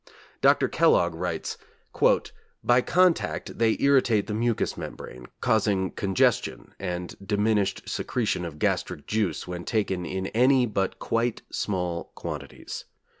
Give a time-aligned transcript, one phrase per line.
[0.41, 0.67] Dr.
[0.67, 1.59] Kellogg writes:
[2.63, 9.47] 'By contact, they irritate the mucous membrane, causing congestion and diminished secretion of gastric juice
[9.47, 12.85] when taken in any but quite small quantities.